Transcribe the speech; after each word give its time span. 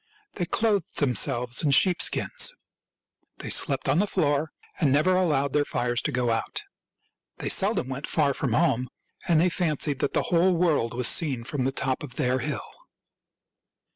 They 0.33 0.45
clothed 0.47 0.97
themselves 0.97 1.61
in 1.63 1.69
sheep, 1.69 2.01
skins. 2.01 2.55
They 3.37 3.51
slept 3.51 3.87
on 3.87 3.99
the 3.99 4.07
floor, 4.07 4.51
and 4.79 4.91
never 4.91 5.15
allowed 5.15 5.53
their 5.53 5.63
fires 5.63 6.01
to 6.01 6.11
go 6.11 6.31
out. 6.31 6.63
They 7.37 7.49
seldom 7.49 7.87
went 7.87 8.07
far 8.07 8.33
from 8.33 8.53
home, 8.53 8.87
and 9.27 9.39
they 9.39 9.47
fancied 9.49 9.99
that 9.99 10.13
the 10.13 10.23
whole 10.33 10.55
world 10.55 10.95
was 10.95 11.07
seen 11.07 11.43
from 11.43 11.61
the 11.61 11.71
top 11.71 12.01
of 12.01 12.15
their 12.15 12.39
hill. 12.39 12.65